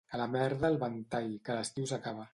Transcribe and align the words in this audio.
A 0.17 0.19
la 0.19 0.25
merda 0.35 0.71
el 0.73 0.79
ventall, 0.85 1.31
que 1.49 1.59
l'estiu 1.59 1.91
s'acaba. 1.93 2.27